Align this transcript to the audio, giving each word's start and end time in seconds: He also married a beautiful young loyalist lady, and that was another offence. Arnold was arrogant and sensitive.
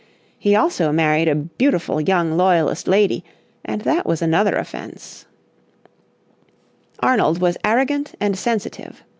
He 0.39 0.55
also 0.55 0.91
married 0.91 1.27
a 1.27 1.35
beautiful 1.35 2.01
young 2.01 2.31
loyalist 2.35 2.87
lady, 2.87 3.23
and 3.63 3.81
that 3.81 4.03
was 4.07 4.19
another 4.19 4.55
offence. 4.55 5.27
Arnold 7.01 7.39
was 7.39 7.55
arrogant 7.63 8.15
and 8.19 8.35
sensitive. 8.35 9.03